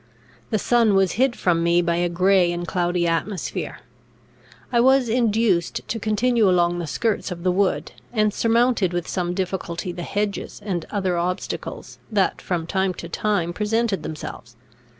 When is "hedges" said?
10.01-10.59